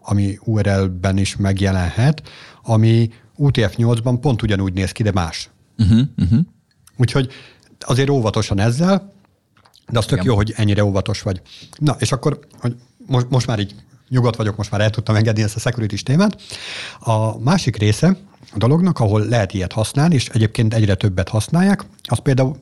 ami 0.02 0.38
URL-ben 0.44 1.16
is 1.16 1.36
megjelenhet, 1.36 2.22
ami 2.62 3.10
UTF-8-ban 3.38 4.18
pont 4.20 4.42
ugyanúgy 4.42 4.72
néz 4.72 4.92
ki, 4.92 5.02
de 5.02 5.12
más. 5.12 5.50
Uh-huh, 5.78 6.00
uh-huh. 6.18 6.40
Úgyhogy 6.96 7.32
azért 7.80 8.10
óvatosan 8.10 8.60
ezzel, 8.60 9.12
de 9.88 9.98
az 9.98 10.04
tök 10.04 10.18
Igen. 10.18 10.30
jó, 10.30 10.36
hogy 10.36 10.52
ennyire 10.56 10.84
óvatos 10.84 11.22
vagy. 11.22 11.40
Na, 11.78 11.96
és 11.98 12.12
akkor 12.12 12.38
hogy 12.60 12.76
most, 13.06 13.30
most 13.30 13.46
már 13.46 13.58
így 13.58 13.74
nyugodt 14.08 14.36
vagyok, 14.36 14.56
most 14.56 14.70
már 14.70 14.80
el 14.80 14.90
tudtam 14.90 15.14
engedni 15.14 15.42
ezt 15.42 15.56
a 15.56 15.60
security 15.60 16.02
témát. 16.02 16.42
A 16.98 17.38
másik 17.38 17.76
része 17.76 18.16
a 18.52 18.58
dolognak, 18.58 19.00
ahol 19.00 19.26
lehet 19.26 19.54
ilyet 19.54 19.72
használni, 19.72 20.14
és 20.14 20.28
egyébként 20.28 20.74
egyre 20.74 20.94
többet 20.94 21.28
használják, 21.28 21.84
az 22.02 22.18
például 22.18 22.56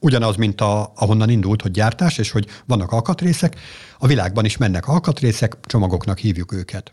ugyanaz, 0.00 0.36
mint 0.36 0.60
a, 0.60 0.92
ahonnan 0.96 1.30
indult, 1.30 1.62
hogy 1.62 1.70
gyártás, 1.70 2.18
és 2.18 2.30
hogy 2.30 2.46
vannak 2.66 2.92
alkatrészek, 2.92 3.56
a 3.98 4.06
világban 4.06 4.44
is 4.44 4.56
mennek 4.56 4.88
alkatrészek, 4.88 5.56
csomagoknak 5.62 6.18
hívjuk 6.18 6.52
őket. 6.52 6.92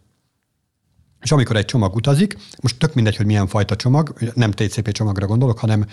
És 1.21 1.31
amikor 1.31 1.55
egy 1.55 1.65
csomag 1.65 1.95
utazik, 1.95 2.38
most 2.62 2.77
tök 2.77 2.93
mindegy, 2.93 3.15
hogy 3.15 3.25
milyen 3.25 3.48
fajta 3.48 3.75
csomag, 3.75 4.13
nem 4.33 4.51
TCP 4.51 4.91
csomagra 4.91 5.25
gondolok, 5.25 5.60
hanem 5.60 5.86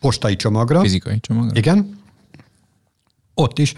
postai 0.00 0.36
csomagra. 0.36 0.80
Fizikai 0.80 1.20
csomagra. 1.20 1.58
Igen. 1.58 2.00
Ott 3.34 3.58
is 3.58 3.74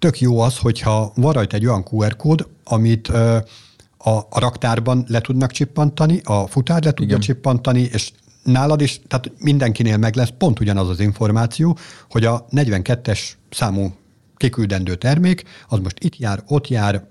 tök 0.00 0.20
jó 0.20 0.40
az, 0.40 0.58
hogyha 0.58 1.12
van 1.14 1.32
rajta 1.32 1.56
egy 1.56 1.66
olyan 1.66 1.84
QR 1.90 2.16
kód, 2.16 2.48
amit 2.64 3.08
ö, 3.08 3.36
a, 3.98 4.10
a 4.10 4.38
raktárban 4.38 5.04
le 5.08 5.20
tudnak 5.20 5.50
csippantani, 5.50 6.20
a 6.24 6.46
futár 6.46 6.84
le 6.84 6.90
tudja 6.90 7.16
Igen. 7.16 7.20
csippantani, 7.20 7.80
és 7.80 8.12
nálad 8.42 8.80
is, 8.80 9.00
tehát 9.08 9.32
mindenkinél 9.38 9.96
meg 9.96 10.14
lesz 10.14 10.32
pont 10.38 10.60
ugyanaz 10.60 10.88
az 10.88 11.00
információ, 11.00 11.78
hogy 12.10 12.24
a 12.24 12.44
42-es 12.50 13.20
számú 13.50 13.94
kiküldendő 14.36 14.94
termék, 14.94 15.42
az 15.68 15.78
most 15.78 15.96
itt 16.04 16.16
jár, 16.16 16.42
ott 16.46 16.68
jár, 16.68 17.04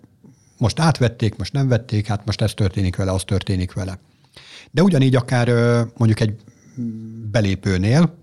most 0.57 0.79
átvették, 0.79 1.35
most 1.35 1.53
nem 1.53 1.67
vették, 1.67 2.07
hát 2.07 2.25
most 2.25 2.41
ez 2.41 2.53
történik 2.53 2.95
vele, 2.95 3.11
az 3.11 3.23
történik 3.23 3.73
vele. 3.73 3.99
De 4.71 4.83
ugyanígy 4.83 5.15
akár 5.15 5.47
mondjuk 5.97 6.19
egy 6.19 6.35
belépőnél, 7.31 8.18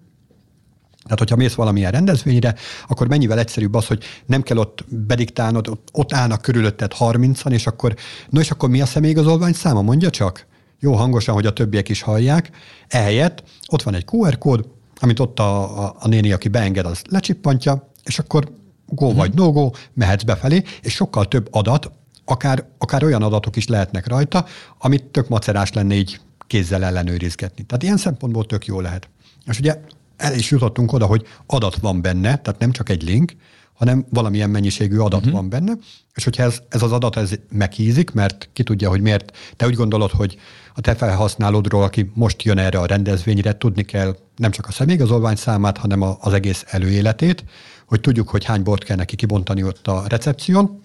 tehát, 1.06 1.18
hogyha 1.18 1.36
mész 1.36 1.54
valamilyen 1.54 1.90
rendezvényre, 1.90 2.54
akkor 2.88 3.08
mennyivel 3.08 3.38
egyszerűbb 3.38 3.75
az, 3.75 3.86
hogy 3.86 4.04
nem 4.26 4.42
kell 4.42 4.56
ott 4.56 4.84
bediktálnod, 4.88 5.78
ott, 5.92 6.12
állnak 6.12 6.42
körülötted 6.42 6.92
30-an, 6.98 7.50
és 7.50 7.66
akkor, 7.66 7.94
no 8.28 8.40
és 8.40 8.50
akkor 8.50 8.68
mi 8.68 8.80
a 8.80 8.86
személyigazolvány 8.86 9.52
száma, 9.52 9.82
mondja 9.82 10.10
csak? 10.10 10.46
Jó 10.80 10.94
hangosan, 10.94 11.34
hogy 11.34 11.46
a 11.46 11.52
többiek 11.52 11.88
is 11.88 12.02
hallják. 12.02 12.50
Ehelyett 12.88 13.42
ott 13.68 13.82
van 13.82 13.94
egy 13.94 14.04
QR 14.12 14.38
kód, 14.38 14.68
amit 15.00 15.20
ott 15.20 15.38
a, 15.38 15.84
a, 15.84 15.96
a 15.98 16.08
néni, 16.08 16.32
aki 16.32 16.48
beenged, 16.48 16.86
az 16.86 17.02
lecsippantja, 17.10 17.90
és 18.04 18.18
akkor 18.18 18.48
go 18.86 19.12
vagy 19.12 19.34
no 19.34 19.52
go, 19.52 19.70
mehetsz 19.94 20.22
befelé, 20.22 20.62
és 20.82 20.92
sokkal 20.92 21.28
több 21.28 21.48
adat, 21.50 21.90
akár, 22.25 22.64
akár 22.78 23.04
olyan 23.04 23.22
adatok 23.22 23.56
is 23.56 23.66
lehetnek 23.66 24.06
rajta, 24.06 24.44
amit 24.78 25.04
tök 25.04 25.28
macerás 25.28 25.72
lenne 25.72 25.94
így 25.94 26.20
kézzel 26.46 26.84
ellenőrizgetni. 26.84 27.64
Tehát 27.64 27.82
ilyen 27.82 27.96
szempontból 27.96 28.46
tök 28.46 28.66
jó 28.66 28.80
lehet. 28.80 29.08
És 29.46 29.58
ugye 29.58 29.80
el 30.16 30.35
is 30.35 30.50
jutottunk 30.50 30.92
oda, 30.92 31.06
hogy 31.06 31.26
adat 31.46 31.76
van 31.76 32.00
benne, 32.00 32.37
tehát 32.37 32.61
nem 32.61 32.73
csak 32.73 32.88
egy 32.88 33.02
link, 33.02 33.32
hanem 33.73 34.06
valamilyen 34.11 34.50
mennyiségű 34.50 34.99
adat 34.99 35.20
uh-huh. 35.20 35.35
van 35.35 35.49
benne, 35.49 35.73
és 36.14 36.25
hogyha 36.25 36.42
ez, 36.42 36.62
ez 36.68 36.82
az 36.82 36.92
adat 36.92 37.16
ez 37.16 37.30
meghízik, 37.50 38.11
mert 38.11 38.49
ki 38.52 38.62
tudja, 38.62 38.88
hogy 38.88 39.00
miért, 39.00 39.37
te 39.56 39.66
úgy 39.66 39.75
gondolod, 39.75 40.11
hogy 40.11 40.37
a 40.75 40.80
te 40.80 40.94
felhasználódról, 40.94 41.82
aki 41.82 42.11
most 42.14 42.42
jön 42.42 42.58
erre 42.58 42.78
a 42.78 42.87
rendezvényre, 42.87 43.52
tudni 43.52 43.82
kell 43.82 44.16
nem 44.37 44.50
csak 44.50 44.66
a 44.66 44.73
személyigazolvány 44.73 45.37
számát, 45.37 45.78
hanem 45.78 46.02
a, 46.02 46.16
az 46.20 46.32
egész 46.32 46.64
előéletét, 46.66 47.44
hogy 47.87 48.00
tudjuk, 48.00 48.28
hogy 48.28 48.44
hány 48.44 48.62
bort 48.62 48.85
kell 48.85 48.96
neki 48.96 49.16
kibontani 49.16 49.62
ott 49.62 49.87
a 49.87 50.04
recepción, 50.08 50.80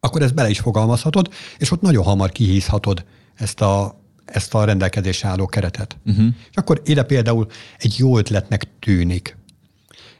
akkor 0.00 0.22
ezt 0.22 0.34
bele 0.34 0.48
is 0.48 0.60
fogalmazhatod, 0.60 1.28
és 1.58 1.70
ott 1.70 1.80
nagyon 1.80 2.04
hamar 2.04 2.30
kihízhatod 2.30 3.04
ezt 3.34 3.60
a, 3.60 4.00
ezt 4.32 4.54
a 4.54 4.64
rendelkezés 4.64 5.24
álló 5.24 5.46
keretet. 5.46 5.96
Uh-huh. 6.06 6.26
És 6.50 6.56
akkor 6.56 6.80
ide 6.84 7.02
például 7.02 7.46
egy 7.78 7.94
jó 7.98 8.18
ötletnek 8.18 8.62
tűnik. 8.80 9.36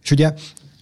És 0.03 0.11
ugye 0.11 0.33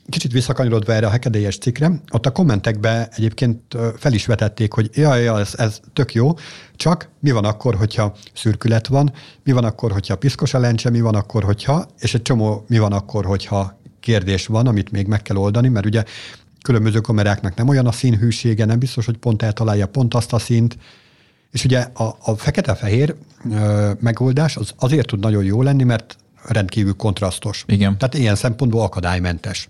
kicsit 0.08 0.32
visszakanyarodva 0.32 0.92
erre 0.92 1.06
a 1.06 1.10
hekedélyes 1.10 1.58
cikkre, 1.58 2.00
ott 2.12 2.26
a 2.26 2.32
kommentekbe 2.32 3.08
egyébként 3.10 3.76
fel 3.96 4.12
is 4.12 4.26
vetették, 4.26 4.72
hogy 4.72 4.90
jaj, 4.94 5.22
jaj 5.22 5.40
ez, 5.40 5.54
ez 5.56 5.80
tök 5.92 6.14
jó, 6.14 6.34
csak 6.76 7.08
mi 7.20 7.30
van 7.30 7.44
akkor, 7.44 7.74
hogyha 7.74 8.16
szürkület 8.34 8.86
van, 8.86 9.12
mi 9.44 9.52
van 9.52 9.64
akkor, 9.64 9.92
hogyha 9.92 10.16
piszkos 10.16 10.54
a 10.54 10.58
lencse, 10.58 10.90
mi 10.90 11.00
van 11.00 11.14
akkor, 11.14 11.44
hogyha, 11.44 11.86
és 11.98 12.14
egy 12.14 12.22
csomó 12.22 12.64
mi 12.68 12.78
van 12.78 12.92
akkor, 12.92 13.24
hogyha 13.24 13.80
kérdés 14.00 14.46
van, 14.46 14.66
amit 14.66 14.90
még 14.90 15.06
meg 15.06 15.22
kell 15.22 15.36
oldani, 15.36 15.68
mert 15.68 15.86
ugye 15.86 16.04
különböző 16.62 17.00
kameráknak 17.00 17.54
nem 17.54 17.68
olyan 17.68 17.86
a 17.86 17.92
színhűsége, 17.92 18.64
nem 18.64 18.78
biztos, 18.78 19.04
hogy 19.04 19.16
pont 19.16 19.42
eltalálja 19.42 19.86
pont 19.86 20.14
azt 20.14 20.32
a 20.32 20.38
színt, 20.38 20.78
és 21.56 21.64
ugye 21.64 21.78
a, 21.78 22.16
a 22.20 22.36
fekete-fehér 22.36 23.14
megoldás 24.00 24.56
az 24.56 24.72
azért 24.78 25.06
tud 25.06 25.20
nagyon 25.20 25.44
jó 25.44 25.62
lenni, 25.62 25.84
mert 25.84 26.16
rendkívül 26.42 26.94
kontrasztos. 26.94 27.64
Igen. 27.66 27.98
Tehát 27.98 28.14
ilyen 28.14 28.34
szempontból 28.34 28.82
akadálymentes. 28.82 29.68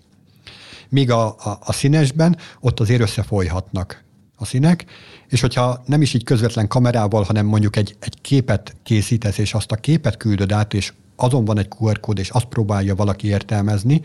Míg 0.89 1.11
a, 1.11 1.25
a, 1.27 1.59
a 1.61 1.73
színesben 1.73 2.37
ott 2.59 2.79
azért 2.79 3.01
összefolyhatnak 3.01 4.03
a 4.35 4.45
színek, 4.45 4.85
és 5.27 5.41
hogyha 5.41 5.83
nem 5.85 6.01
is 6.01 6.13
így 6.13 6.23
közvetlen 6.23 6.67
kamerával, 6.67 7.23
hanem 7.23 7.45
mondjuk 7.45 7.75
egy, 7.75 7.95
egy 7.99 8.21
képet 8.21 8.75
készítesz, 8.83 9.37
és 9.37 9.53
azt 9.53 9.71
a 9.71 9.75
képet 9.75 10.17
küldöd 10.17 10.51
át, 10.51 10.73
és 10.73 10.93
azon 11.15 11.45
van 11.45 11.57
egy 11.57 11.67
QR 11.79 11.99
kód, 11.99 12.19
és 12.19 12.29
azt 12.29 12.45
próbálja 12.45 12.95
valaki 12.95 13.27
értelmezni, 13.27 14.01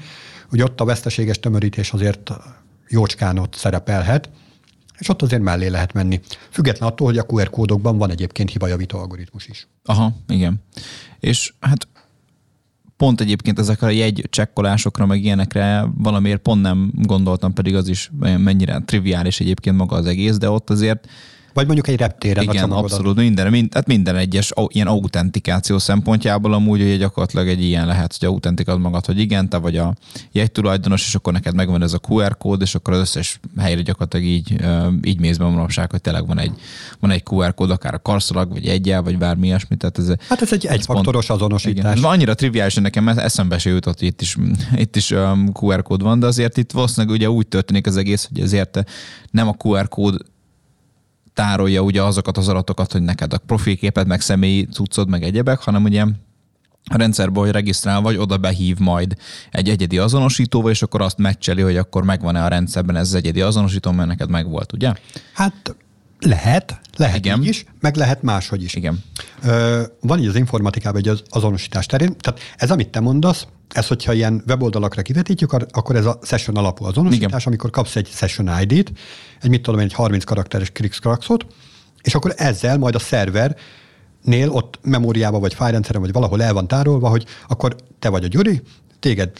hogy 0.50 0.62
ott 0.62 0.80
a 0.80 0.84
veszteséges 0.84 1.38
tömörítés 1.38 1.92
azért 1.92 2.30
jócskán 2.88 3.38
ott 3.38 3.54
szerepelhet, 3.54 4.28
és 5.02 5.08
ott 5.08 5.22
azért 5.22 5.42
mellé 5.42 5.68
lehet 5.68 5.92
menni. 5.92 6.20
Független 6.50 6.88
attól, 6.88 7.06
hogy 7.06 7.18
a 7.18 7.26
QR 7.28 7.50
kódokban 7.50 7.98
van 7.98 8.10
egyébként 8.10 8.50
hibajavító 8.50 8.98
algoritmus 8.98 9.46
is. 9.46 9.66
Aha, 9.84 10.12
igen. 10.28 10.62
És 11.20 11.52
hát 11.60 11.88
pont 12.96 13.20
egyébként 13.20 13.58
ezekre 13.58 13.86
a 13.86 13.90
jegy 13.90 14.26
csekkolásokra, 14.30 15.06
meg 15.06 15.24
ilyenekre 15.24 15.86
valamiért 15.96 16.42
pont 16.42 16.62
nem 16.62 16.92
gondoltam, 16.94 17.52
pedig 17.52 17.74
az 17.74 17.88
is 17.88 18.10
mennyire 18.18 18.82
triviális 18.84 19.40
egyébként 19.40 19.76
maga 19.76 19.96
az 19.96 20.06
egész, 20.06 20.36
de 20.36 20.50
ott 20.50 20.70
azért 20.70 21.08
vagy 21.52 21.64
mondjuk 21.66 21.88
egy 21.88 21.96
reptéren 21.96 22.42
Igen, 22.42 22.70
a 22.70 22.78
abszolút. 22.78 23.16
Minden, 23.16 23.50
mind, 23.50 23.74
hát 23.74 23.86
minden 23.86 24.16
egyes 24.16 24.52
ilyen 24.66 24.86
autentikáció 24.86 25.78
szempontjából 25.78 26.52
amúgy, 26.52 26.80
hogy 26.80 26.98
gyakorlatilag 26.98 27.48
egy 27.48 27.62
ilyen 27.62 27.86
lehet, 27.86 28.16
hogy 28.18 28.28
autentikad 28.28 28.80
magad, 28.80 29.06
hogy 29.06 29.18
igen, 29.18 29.48
te 29.48 29.56
vagy 29.56 29.76
a 29.76 29.94
jegytulajdonos, 30.32 31.06
és 31.06 31.14
akkor 31.14 31.32
neked 31.32 31.54
megvan 31.54 31.82
ez 31.82 31.92
a 31.92 32.00
QR 32.08 32.36
kód, 32.36 32.60
és 32.60 32.74
akkor 32.74 32.94
az 32.94 33.00
összes 33.00 33.40
helyre 33.58 33.82
gyakorlatilag 33.82 34.26
így, 34.26 34.56
így 35.04 35.20
mész 35.20 35.36
be 35.36 35.44
manapság, 35.44 35.90
hogy 35.90 36.00
tényleg 36.00 36.26
van 36.26 36.38
egy, 36.38 36.52
van 37.00 37.10
egy 37.10 37.22
QR 37.30 37.54
kód, 37.54 37.70
akár 37.70 37.94
a 37.94 37.98
karszalag, 37.98 38.52
vagy 38.52 38.66
egyel, 38.66 39.02
vagy 39.02 39.18
bármi 39.18 39.46
ilyesmi. 39.46 39.76
Tehát 39.76 39.98
ez, 39.98 40.12
hát 40.28 40.42
ez 40.42 40.52
egy 40.52 40.66
egyfaktoros 40.66 41.30
azonosítás. 41.30 41.98
Igen. 41.98 42.10
Annyira 42.10 42.34
triviális, 42.34 42.74
hogy 42.74 42.82
nekem 42.82 43.08
eszembe 43.08 43.58
se 43.58 43.70
jutott, 43.70 43.98
hogy 43.98 44.08
itt 44.08 44.20
is, 44.20 44.36
itt 44.74 44.96
is 44.96 45.10
QR 45.52 45.82
kód 45.82 46.02
van, 46.02 46.20
de 46.20 46.26
azért 46.26 46.56
itt 46.56 46.72
valószínűleg 46.72 47.16
ugye 47.16 47.30
úgy 47.30 47.46
történik 47.46 47.86
az 47.86 47.96
egész, 47.96 48.28
hogy 48.32 48.40
ezért 48.40 48.84
nem 49.30 49.48
a 49.48 49.54
QR 49.58 49.88
kód 49.88 50.30
tárolja 51.34 51.80
ugye 51.80 52.02
azokat 52.02 52.36
az 52.36 52.48
adatokat, 52.48 52.92
hogy 52.92 53.02
neked 53.02 53.32
a 53.32 53.38
profilképed, 53.38 54.06
meg 54.06 54.20
személyi 54.20 54.66
cuccod, 54.66 55.08
meg 55.08 55.22
egyebek, 55.22 55.58
hanem 55.58 55.84
ugye 55.84 56.04
a 56.84 56.96
rendszerbe, 56.96 57.40
hogy 57.40 57.50
regisztrál 57.50 58.00
vagy, 58.00 58.16
oda 58.16 58.36
behív 58.36 58.78
majd 58.78 59.16
egy 59.50 59.68
egyedi 59.68 59.98
azonosítóval, 59.98 60.70
és 60.70 60.82
akkor 60.82 61.02
azt 61.02 61.18
meccseli, 61.18 61.62
hogy 61.62 61.76
akkor 61.76 62.04
megvan-e 62.04 62.44
a 62.44 62.48
rendszerben 62.48 62.96
ez 62.96 63.06
az 63.06 63.14
egyedi 63.14 63.40
azonosító, 63.40 63.90
mert 63.90 64.08
neked 64.08 64.30
megvolt, 64.30 64.72
ugye? 64.72 64.92
Hát 65.32 65.76
lehet, 66.20 66.80
lehet 66.96 67.16
Igen. 67.16 67.42
így 67.42 67.48
is, 67.48 67.64
meg 67.80 67.96
lehet 67.96 68.22
máshogy 68.22 68.62
is. 68.62 68.74
Igen. 68.74 69.04
Van 70.00 70.18
így 70.18 70.26
az 70.26 70.36
informatikában 70.36 71.00
egy 71.00 71.08
az 71.08 71.22
azonosítás 71.28 71.86
terén, 71.86 72.16
tehát 72.18 72.40
ez, 72.56 72.70
amit 72.70 72.88
te 72.88 73.00
mondasz, 73.00 73.46
ez, 73.68 73.86
hogyha 73.86 74.12
ilyen 74.12 74.42
weboldalakra 74.46 75.02
kivetítjük, 75.02 75.52
akkor 75.52 75.96
ez 75.96 76.06
a 76.06 76.18
session 76.22 76.56
alapú 76.56 76.84
azonosítás, 76.84 77.28
Igen. 77.28 77.40
amikor 77.44 77.70
kapsz 77.70 77.96
egy 77.96 78.08
session 78.12 78.50
ID-t, 78.60 78.92
egy 79.40 79.50
mit 79.50 79.62
tudom 79.62 79.80
egy 79.80 79.92
30 79.92 80.24
karakteres 80.24 80.70
krikszkrakszot, 80.70 81.46
és 82.02 82.14
akkor 82.14 82.34
ezzel 82.36 82.78
majd 82.78 82.94
a 82.94 82.98
szerver 82.98 83.56
nél 84.22 84.50
ott 84.50 84.78
memóriában, 84.82 85.40
vagy 85.40 85.54
fájrendszeren, 85.54 86.00
vagy 86.00 86.12
valahol 86.12 86.42
el 86.42 86.52
van 86.52 86.68
tárolva, 86.68 87.08
hogy 87.08 87.26
akkor 87.48 87.76
te 87.98 88.08
vagy 88.08 88.24
a 88.24 88.28
Gyuri, 88.28 88.62
téged 88.98 89.30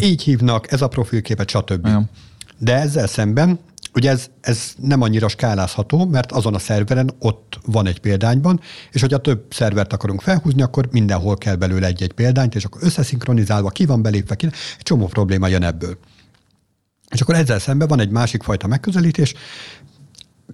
így 0.00 0.22
hívnak, 0.22 0.72
ez 0.72 0.82
a 0.82 0.88
profilképet, 0.88 1.50
stb. 1.50 1.86
Igen. 1.86 2.10
De 2.58 2.74
ezzel 2.74 3.06
szemben 3.06 3.58
Ugye 3.94 4.10
ez, 4.10 4.26
ez 4.40 4.72
nem 4.76 5.02
annyira 5.02 5.28
skálázható, 5.28 6.06
mert 6.06 6.32
azon 6.32 6.54
a 6.54 6.58
szerveren 6.58 7.10
ott 7.18 7.58
van 7.66 7.86
egy 7.86 8.00
példányban, 8.00 8.60
és 8.90 9.00
hogyha 9.00 9.18
több 9.18 9.44
szervert 9.50 9.92
akarunk 9.92 10.20
felhúzni, 10.20 10.62
akkor 10.62 10.88
mindenhol 10.90 11.36
kell 11.36 11.56
belőle 11.56 11.86
egy-egy 11.86 12.12
példányt, 12.12 12.54
és 12.54 12.64
akkor 12.64 12.80
összeszinkronizálva, 12.82 13.68
ki 13.70 13.86
van 13.86 14.02
belépve, 14.02 14.34
ki, 14.34 14.46
egy 14.46 14.82
csomó 14.82 15.06
probléma 15.06 15.48
jön 15.48 15.62
ebből. 15.62 15.98
És 17.10 17.20
akkor 17.20 17.34
ezzel 17.34 17.58
szemben 17.58 17.88
van 17.88 18.00
egy 18.00 18.10
másik 18.10 18.42
fajta 18.42 18.66
megközelítés, 18.66 19.34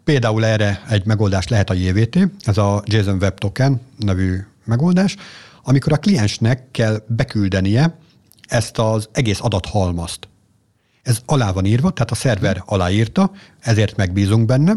Például 0.05 0.45
erre 0.45 0.83
egy 0.89 1.07
megoldás 1.07 1.49
lehet 1.49 1.71
a 1.71 1.75
JVT, 1.75 2.19
ez 2.45 2.59
a 2.59 2.83
JSON 2.85 3.17
Web 3.21 3.39
Token 3.39 3.81
nevű 3.97 4.39
megoldás, 4.65 5.17
amikor 5.63 5.93
a 5.93 5.97
kliensnek 5.97 6.71
kell 6.71 7.03
beküldenie 7.07 7.99
ezt 8.47 8.79
az 8.79 9.09
egész 9.13 9.39
adathalmazt. 9.41 10.29
Ez 11.09 11.21
alá 11.27 11.53
van 11.53 11.65
írva, 11.65 11.91
tehát 11.91 12.11
a 12.11 12.15
szerver 12.15 12.63
aláírta, 12.67 13.31
ezért 13.61 13.97
megbízunk 13.97 14.47
benne. 14.47 14.73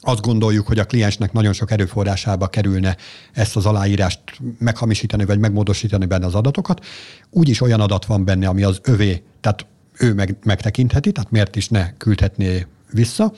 Azt 0.00 0.20
gondoljuk, 0.20 0.66
hogy 0.66 0.78
a 0.78 0.84
kliensnek 0.84 1.32
nagyon 1.32 1.52
sok 1.52 1.70
erőforrásába 1.70 2.46
kerülne 2.46 2.96
ezt 3.32 3.56
az 3.56 3.66
aláírást 3.66 4.20
meghamisítani, 4.58 5.24
vagy 5.24 5.38
megmódosítani 5.38 6.06
benne 6.06 6.26
az 6.26 6.34
adatokat. 6.34 6.84
Úgyis 7.30 7.60
olyan 7.60 7.80
adat 7.80 8.04
van 8.04 8.24
benne, 8.24 8.48
ami 8.48 8.62
az 8.62 8.80
övé, 8.82 9.22
tehát 9.40 9.66
ő 9.98 10.14
meg, 10.14 10.36
megtekintheti, 10.42 11.12
tehát 11.12 11.30
miért 11.30 11.56
is 11.56 11.68
ne 11.68 11.96
küldhetné 11.96 12.66
vissza. 12.92 13.32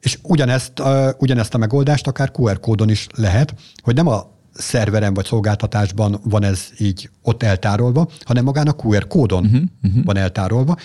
És 0.00 0.18
ugyanezt, 0.22 0.78
uh, 0.78 1.08
ugyanezt 1.18 1.54
a 1.54 1.58
megoldást 1.58 2.06
akár 2.06 2.30
QR 2.38 2.60
kódon 2.60 2.90
is 2.90 3.06
lehet, 3.14 3.54
hogy 3.82 3.94
nem 3.94 4.06
a 4.06 4.30
szerveren 4.52 5.14
vagy 5.14 5.24
szolgáltatásban 5.24 6.20
van 6.24 6.42
ez 6.42 6.68
így 6.78 7.10
ott 7.22 7.42
eltárolva, 7.42 8.08
hanem 8.24 8.44
magán 8.44 8.68
a 8.68 8.74
QR 8.82 9.06
kódon 9.06 9.44
uh-huh, 9.44 9.62
uh-huh. 9.82 10.04
van 10.04 10.16
eltárolva, 10.16 10.76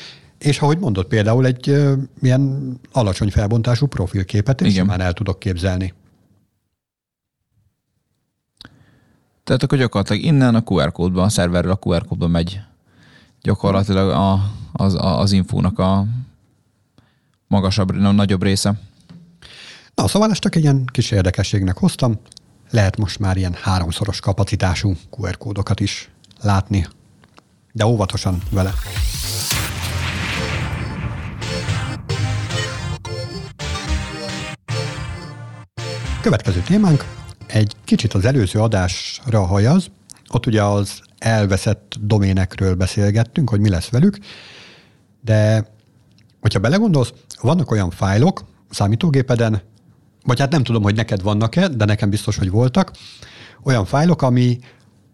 és 0.45 0.59
ahogy 0.59 0.77
mondott, 0.77 1.07
például 1.07 1.45
egy 1.45 1.69
uh, 1.69 1.93
milyen 2.19 2.75
alacsony 2.91 3.31
felbontású 3.31 3.85
profilképet 3.85 4.61
is 4.61 4.83
már 4.83 4.99
el 4.99 5.13
tudok 5.13 5.39
képzelni. 5.39 5.93
Tehát 9.43 9.63
akkor 9.63 9.77
gyakorlatilag 9.77 10.23
innen 10.23 10.55
a 10.55 10.63
QR 10.63 10.91
kódba, 10.91 11.23
a 11.23 11.29
szerverről 11.29 11.71
a 11.71 11.79
QR 11.81 12.05
kódba 12.05 12.27
megy 12.27 12.59
gyakorlatilag 13.41 14.09
a, 14.09 14.51
az, 14.71 14.95
az 14.99 15.31
infónak 15.31 15.79
a 15.79 16.05
magasabb, 17.47 17.95
nagyobb 17.95 18.43
része. 18.43 18.79
Na, 19.95 20.07
szóval 20.07 20.31
ezt 20.31 20.41
csak 20.41 20.55
egy 20.55 20.63
ilyen 20.63 20.85
kis 20.85 21.11
érdekességnek 21.11 21.77
hoztam. 21.77 22.19
Lehet 22.69 22.97
most 22.97 23.19
már 23.19 23.37
ilyen 23.37 23.55
háromszoros 23.61 24.19
kapacitású 24.19 24.95
QR 25.09 25.37
kódokat 25.37 25.79
is 25.79 26.09
látni, 26.41 26.87
de 27.71 27.85
óvatosan 27.85 28.41
vele. 28.49 28.73
Következő 36.25 36.61
témánk 36.61 37.05
egy 37.47 37.75
kicsit 37.83 38.13
az 38.13 38.25
előző 38.25 38.59
adásra 38.59 39.45
hajaz. 39.45 39.87
Ott 40.29 40.45
ugye 40.45 40.63
az 40.63 41.01
elveszett 41.17 41.95
doménekről 42.01 42.75
beszélgettünk, 42.75 43.49
hogy 43.49 43.59
mi 43.59 43.69
lesz 43.69 43.89
velük, 43.89 44.17
de 45.21 45.67
hogyha 46.41 46.59
belegondolsz, 46.59 47.13
vannak 47.41 47.71
olyan 47.71 47.89
fájlok 47.89 48.43
számítógépeden, 48.69 49.61
vagy 50.23 50.39
hát 50.39 50.51
nem 50.51 50.63
tudom, 50.63 50.83
hogy 50.83 50.95
neked 50.95 51.21
vannak-e, 51.21 51.67
de 51.67 51.85
nekem 51.85 52.09
biztos, 52.09 52.37
hogy 52.37 52.49
voltak, 52.49 52.91
olyan 53.63 53.85
fájlok, 53.85 54.21
ami, 54.21 54.59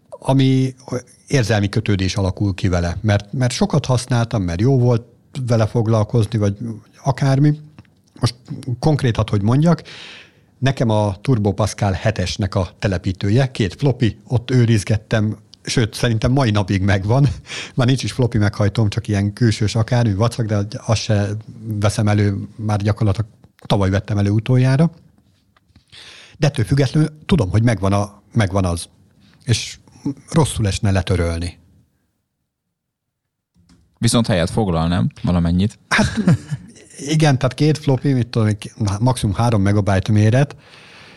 ami 0.09 0.75
érzelmi 1.27 1.69
kötődés 1.69 2.15
alakul 2.15 2.53
ki 2.53 2.67
vele, 2.67 2.97
mert, 3.01 3.33
mert 3.33 3.53
sokat 3.53 3.85
használtam, 3.85 4.43
mert 4.43 4.61
jó 4.61 4.79
volt 4.79 5.03
vele 5.47 5.67
foglalkozni, 5.67 6.37
vagy 6.37 6.57
akármi. 7.03 7.59
Most 8.19 8.35
konkrétat, 8.79 9.29
hogy 9.29 9.41
mondjak, 9.41 9.83
Nekem 10.61 10.89
a 10.89 11.15
Turbo 11.21 11.53
Pascal 11.53 11.97
7-esnek 12.03 12.51
a 12.55 12.69
telepítője, 12.79 13.51
két 13.51 13.73
floppy, 13.73 14.17
ott 14.27 14.51
őrizgettem 14.51 15.37
sőt, 15.63 15.93
szerintem 15.93 16.31
mai 16.31 16.51
napig 16.51 16.81
megvan. 16.81 17.27
Már 17.75 17.87
nincs 17.87 18.03
is 18.03 18.11
floppy 18.11 18.37
meghajtom, 18.37 18.89
csak 18.89 19.07
ilyen 19.07 19.33
külsős 19.33 19.75
akármi 19.75 20.13
vacak, 20.13 20.45
de 20.45 20.65
azt 20.85 21.01
se 21.01 21.27
veszem 21.61 22.07
elő, 22.07 22.47
már 22.55 22.81
gyakorlatilag 22.81 23.29
tavaly 23.65 23.89
vettem 23.89 24.17
elő 24.17 24.29
utoljára. 24.29 24.91
De 26.37 26.47
ettől 26.47 26.65
függetlenül 26.65 27.09
tudom, 27.25 27.49
hogy 27.49 27.63
megvan, 27.63 27.93
a, 27.93 28.21
megvan 28.33 28.65
az. 28.65 28.89
És 29.43 29.77
rosszul 30.29 30.67
esne 30.67 30.91
letörölni. 30.91 31.59
Viszont 33.97 34.27
helyet 34.27 34.49
foglal, 34.49 34.87
nem? 34.87 35.07
Valamennyit. 35.23 35.79
Hát 35.87 36.07
igen, 37.01 37.37
tehát 37.37 37.53
két 37.53 37.77
floppy, 37.77 38.13
mit 38.13 38.27
tudom, 38.27 38.57
maximum 38.99 39.35
3 39.35 39.61
megabyte 39.61 40.11
méret, 40.11 40.55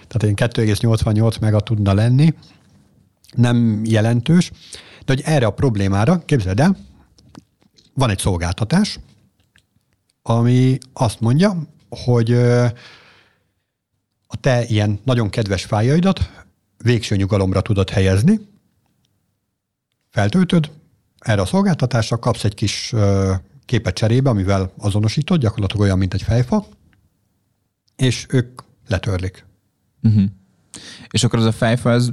tehát 0.06 0.22
én 0.22 0.48
2,88 0.50 1.40
mega 1.40 1.60
tudna 1.60 1.94
lenni, 1.94 2.34
nem 3.34 3.80
jelentős, 3.84 4.50
de 5.04 5.12
hogy 5.12 5.22
erre 5.24 5.46
a 5.46 5.50
problémára, 5.50 6.24
képzeld 6.24 6.60
el, 6.60 6.76
van 7.94 8.10
egy 8.10 8.18
szolgáltatás, 8.18 8.98
ami 10.22 10.78
azt 10.92 11.20
mondja, 11.20 11.62
hogy 11.88 12.32
a 14.26 14.36
te 14.40 14.64
ilyen 14.64 15.00
nagyon 15.04 15.30
kedves 15.30 15.64
fájaidat 15.64 16.30
végső 16.76 17.16
nyugalomra 17.16 17.60
tudod 17.60 17.90
helyezni, 17.90 18.40
feltöltöd, 20.10 20.70
erre 21.18 21.40
a 21.40 21.46
szolgáltatásra 21.46 22.18
kapsz 22.18 22.44
egy 22.44 22.54
kis 22.54 22.94
képet 23.64 23.94
cserébe, 23.94 24.30
amivel 24.30 24.72
azonosítod, 24.78 25.40
gyakorlatilag 25.40 25.82
olyan, 25.82 25.98
mint 25.98 26.14
egy 26.14 26.22
fejfa, 26.22 26.66
és 27.96 28.26
ők 28.28 28.60
letörlik. 28.88 29.46
Uh-huh. 30.02 30.24
És 31.10 31.24
akkor 31.24 31.38
az 31.38 31.44
a 31.44 31.52
fejfa, 31.52 31.90
ez 31.90 32.08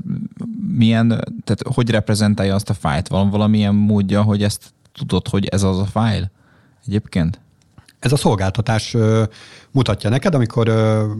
milyen, 0.77 1.07
tehát 1.43 1.61
hogy 1.63 1.89
reprezentálja 1.89 2.55
azt 2.55 2.69
a 2.69 2.73
fájt? 2.73 3.07
Van 3.07 3.29
valamilyen 3.29 3.75
módja, 3.75 4.21
hogy 4.21 4.43
ezt 4.43 4.73
tudod, 4.93 5.27
hogy 5.27 5.45
ez 5.45 5.63
az 5.63 5.79
a 5.79 5.85
fájl 5.85 6.31
egyébként? 6.85 7.39
Ez 7.99 8.11
a 8.11 8.17
szolgáltatás 8.17 8.93
ö, 8.93 9.23
mutatja 9.71 10.09
neked, 10.09 10.35
amikor 10.35 10.67
ö, 10.67 11.11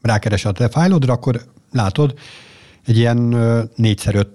rákeresel 0.00 0.50
a 0.50 0.54
te 0.54 0.68
fájlodra, 0.68 1.12
akkor 1.12 1.44
látod 1.72 2.18
egy 2.84 2.96
ilyen 2.96 3.18
4x5 3.76 4.26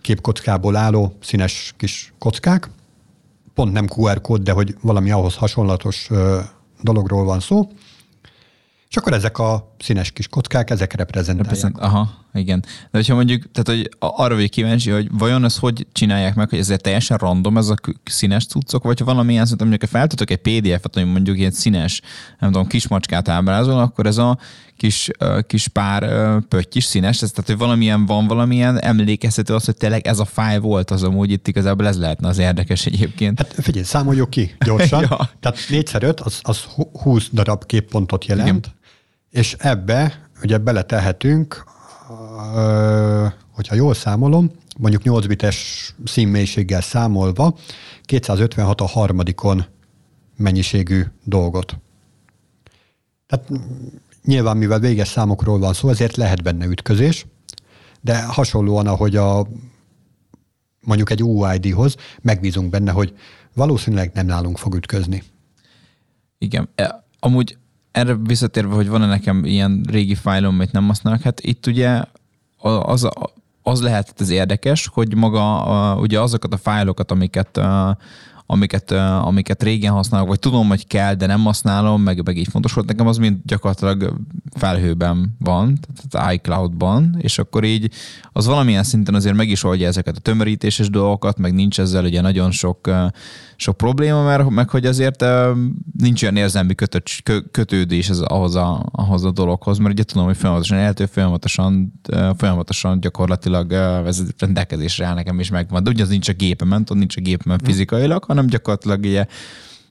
képkockából 0.00 0.76
álló 0.76 1.16
színes 1.20 1.74
kis 1.76 2.12
kockák, 2.18 2.70
pont 3.54 3.72
nem 3.72 3.86
QR 3.96 4.20
kód, 4.20 4.42
de 4.42 4.52
hogy 4.52 4.76
valami 4.80 5.10
ahhoz 5.10 5.36
hasonlatos 5.36 6.08
dologról 6.82 7.24
van 7.24 7.40
szó, 7.40 7.68
és 8.88 8.96
akkor 8.96 9.12
ezek 9.12 9.38
a 9.38 9.74
színes 9.78 10.10
kis 10.10 10.28
kockák, 10.28 10.70
ezek 10.70 10.92
reprezentálják. 10.92 11.60
Reprezent, 11.62 11.78
aha, 11.78 12.10
igen. 12.32 12.60
De 12.60 12.98
hogyha 12.98 13.14
mondjuk, 13.14 13.50
tehát 13.52 13.80
hogy 13.80 13.90
arra 13.98 14.34
vagy 14.34 14.50
kíváncsi, 14.50 14.90
hogy 14.90 15.08
vajon 15.12 15.44
ez 15.44 15.56
hogy 15.56 15.86
csinálják 15.92 16.34
meg, 16.34 16.48
hogy 16.48 16.58
ezért 16.58 16.82
teljesen 16.82 17.16
random 17.16 17.56
ez 17.56 17.68
a 17.68 17.74
színes 18.04 18.46
cuccok, 18.46 18.82
vagy 18.82 18.98
ha 18.98 19.04
valamilyen 19.04 19.46
szint, 19.46 19.60
mondjuk 19.60 19.90
feltudok 19.90 20.30
egy 20.30 20.36
PDF-et, 20.36 20.94
hogy 20.94 21.04
mondjuk 21.04 21.38
ilyen 21.38 21.50
színes, 21.50 22.00
nem 22.38 22.52
tudom, 22.52 22.66
kismacskát 22.66 23.28
ábrázol, 23.28 23.78
akkor 23.78 24.06
ez 24.06 24.18
a 24.18 24.38
kis, 24.80 25.10
kis 25.46 25.68
pár 25.68 26.02
pötty 26.48 26.76
is 26.76 26.84
színes, 26.84 27.22
ez, 27.22 27.30
tehát 27.30 27.50
hogy 27.50 27.58
valamilyen 27.58 28.06
van, 28.06 28.26
valamilyen 28.26 28.80
emlékeztető 28.80 29.54
az, 29.54 29.64
hogy 29.64 29.76
tényleg 29.76 30.06
ez 30.06 30.18
a 30.18 30.24
fáj 30.24 30.58
volt, 30.58 30.90
az 30.90 31.02
amúgy 31.02 31.30
itt 31.30 31.48
igazából 31.48 31.86
ez 31.86 31.98
lehetne 31.98 32.28
az 32.28 32.38
érdekes 32.38 32.86
egyébként. 32.86 33.38
Hát 33.38 33.54
figyelj, 33.62 33.84
számoljuk 33.84 34.30
ki 34.30 34.54
gyorsan. 34.64 35.00
ja. 35.10 35.30
Tehát 35.40 35.58
4x5 35.68 36.22
az, 36.22 36.38
az 36.42 36.64
20 37.02 37.28
darab 37.32 37.66
képpontot 37.66 38.24
jelent, 38.24 38.48
Igen. 38.48 38.62
és 39.30 39.56
ebbe 39.58 40.28
ugye 40.42 40.58
beletelhetünk, 40.58 41.64
hogyha 43.50 43.74
jól 43.74 43.94
számolom, 43.94 44.50
mondjuk 44.78 45.02
8 45.02 45.26
bites 45.26 45.94
színmélységgel 46.04 46.80
számolva, 46.80 47.56
256 48.02 48.80
a 48.80 48.86
harmadikon 48.86 49.64
mennyiségű 50.36 51.04
dolgot. 51.24 51.78
Tehát 53.26 53.48
Nyilván, 54.24 54.56
mivel 54.56 54.78
véges 54.78 55.08
számokról 55.08 55.58
van 55.58 55.72
szó, 55.72 55.88
ezért 55.88 56.16
lehet 56.16 56.42
benne 56.42 56.66
ütközés, 56.66 57.26
de 58.00 58.22
hasonlóan, 58.22 58.86
ahogy 58.86 59.16
a 59.16 59.46
mondjuk 60.80 61.10
egy 61.10 61.22
UID-hoz 61.22 61.96
megbízunk 62.20 62.70
benne, 62.70 62.90
hogy 62.90 63.14
valószínűleg 63.54 64.10
nem 64.14 64.26
nálunk 64.26 64.58
fog 64.58 64.74
ütközni. 64.74 65.22
Igen. 66.38 66.68
E, 66.74 67.04
amúgy 67.18 67.58
erre 67.92 68.14
visszatérve, 68.14 68.74
hogy 68.74 68.88
van-e 68.88 69.06
nekem 69.06 69.44
ilyen 69.44 69.84
régi 69.88 70.14
fájlom, 70.14 70.54
amit 70.54 70.72
nem 70.72 70.86
használok, 70.86 71.20
hát 71.20 71.40
itt 71.40 71.66
ugye 71.66 72.02
az, 72.82 73.08
az 73.62 73.82
lehet 73.82 74.14
az 74.18 74.30
érdekes, 74.30 74.86
hogy 74.86 75.14
maga 75.14 75.96
ugye 76.00 76.20
azokat 76.20 76.52
a 76.52 76.56
fájlokat, 76.56 77.10
amiket 77.10 77.60
amiket, 78.52 78.90
amiket 79.22 79.62
régen 79.62 79.92
használok, 79.92 80.28
vagy 80.28 80.38
tudom, 80.38 80.68
hogy 80.68 80.86
kell, 80.86 81.14
de 81.14 81.26
nem 81.26 81.44
használom, 81.44 82.02
meg, 82.02 82.24
meg 82.24 82.36
így 82.36 82.48
fontos 82.48 82.72
volt. 82.72 82.86
Nekem, 82.86 83.06
az 83.06 83.16
mind 83.16 83.38
gyakorlatilag 83.44 84.16
felhőben 84.54 85.36
van, 85.38 85.78
tehát 86.08 86.32
iCloud-ban, 86.32 87.16
és 87.18 87.38
akkor 87.38 87.64
így 87.64 87.90
az 88.32 88.46
valamilyen 88.46 88.82
szinten 88.82 89.14
azért 89.14 89.36
meg 89.36 89.48
is 89.48 89.64
oldja 89.64 89.86
ezeket 89.86 90.16
a 90.16 90.20
tömörítéses 90.20 90.90
dolgokat, 90.90 91.38
meg 91.38 91.54
nincs 91.54 91.80
ezzel 91.80 92.04
ugye 92.04 92.20
nagyon 92.20 92.50
sok, 92.50 92.90
sok 93.56 93.76
probléma, 93.76 94.24
mert 94.24 94.48
meg 94.48 94.68
hogy 94.68 94.86
azért 94.86 95.24
nincs 95.98 96.22
olyan 96.22 96.36
érzelmi 96.36 96.74
kötött, 96.74 97.06
kötődés 97.50 98.08
ez 98.08 98.18
ahhoz 98.18 98.54
a, 98.54 98.88
ahhoz 98.92 99.24
a 99.24 99.30
dologhoz, 99.30 99.78
mert 99.78 99.92
ugye 99.92 100.02
tudom, 100.02 100.24
hogy 100.24 100.36
folyamatosan 100.36 100.78
eltő, 100.78 101.06
folyamatosan, 101.06 102.00
folyamatosan 102.36 103.00
gyakorlatilag 103.00 103.72
ez 104.06 104.22
rendelkezésre 104.38 105.06
áll 105.06 105.14
nekem 105.14 105.40
is 105.40 105.50
megvan. 105.50 105.82
De 105.82 105.90
ugye 105.90 106.02
az 106.02 106.08
nincs 106.08 106.28
a 106.28 106.32
gépemen, 106.32 106.84
tudod, 106.84 106.98
nincs 106.98 107.16
a 107.16 107.20
gépemen 107.20 107.60
fizikailag, 107.64 108.24
hanem 108.24 108.46
gyakorlatilag 108.46 108.98
ugye 108.98 109.26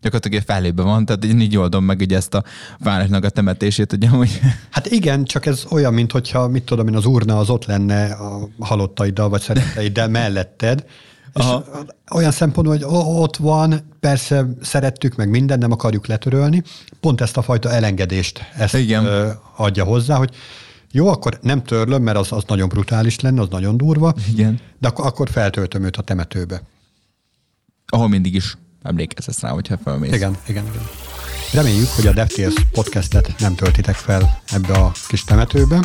gyakorlatilag 0.02 0.38
egy 0.38 0.46
felében 0.46 0.86
van, 0.86 1.06
tehát 1.06 1.26
így 1.26 1.58
oldom 1.58 1.84
meg 1.84 2.00
ugye 2.00 2.16
ezt 2.16 2.34
a 2.34 2.44
városnak 2.80 3.24
a 3.24 3.30
temetését, 3.30 3.94
ugye 3.94 4.10
hogy... 4.10 4.40
Hát 4.70 4.86
igen, 4.86 5.24
csak 5.24 5.46
ez 5.46 5.66
olyan, 5.70 5.94
mint 5.94 6.12
hogyha, 6.12 6.48
mit 6.48 6.64
tudom 6.64 6.88
én, 6.88 6.96
az 6.96 7.06
urna 7.06 7.38
az 7.38 7.50
ott 7.50 7.66
lenne 7.66 8.06
a 8.06 8.50
halottaiddal, 8.60 9.30
vagy 9.30 9.42
szeretteiddel 9.42 10.08
melletted, 10.08 10.86
és 11.34 11.46
olyan 12.12 12.32
szempontból, 12.32 12.78
hogy 12.78 12.86
ott 13.22 13.38
van, 13.38 13.96
persze 14.00 14.46
szerettük 14.62 15.16
meg 15.16 15.30
minden, 15.30 15.58
nem 15.58 15.72
akarjuk 15.72 16.08
letörölni, 16.08 16.64
pont 17.00 17.22
ezt 17.22 17.38
a 17.38 17.42
fajta 17.42 17.72
elengedést 17.72 18.42
ezt 18.58 18.76
Igen. 18.76 19.06
adja 19.56 19.84
hozzá, 19.84 20.18
hogy 20.18 20.30
jó, 20.92 21.08
akkor 21.08 21.38
nem 21.42 21.64
törlöm, 21.64 22.04
mert 22.04 22.18
az, 22.18 22.32
az 22.32 22.44
nagyon 22.48 22.70
brutális 22.70 23.20
lenne, 23.20 23.42
az 23.42 23.48
nagyon 23.50 23.78
durva, 23.78 24.14
Igen. 24.32 24.60
de 24.80 24.88
akkor, 24.88 25.06
akkor 25.06 25.30
feltöltöm 25.30 25.84
őt 25.84 25.98
a 25.98 26.02
temetőbe. 26.02 26.62
Ahol 27.86 28.08
mindig 28.08 28.36
is 28.36 28.58
emlékezz 28.84 29.40
rá, 29.42 29.50
hogyha 29.50 29.78
felmész. 29.84 30.14
Igen, 30.14 30.38
igen, 30.48 30.66
igen. 30.68 30.88
Reméljük, 31.54 31.88
hogy 31.96 32.08
a 32.08 32.12
DevTales 32.12 32.54
podcastet 32.72 33.34
nem 33.40 33.56
töltitek 33.56 33.96
fel 33.96 34.42
ebbe 34.52 34.74
a 34.74 34.92
kis 35.08 35.24
temetőbe, 35.24 35.80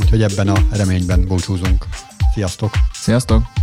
úgyhogy 0.00 0.22
ebben 0.22 0.48
a 0.48 0.56
reményben 0.70 1.26
búcsúzunk. 1.26 1.86
Sziasztok! 2.34 2.70
Sziasztok! 2.92 3.61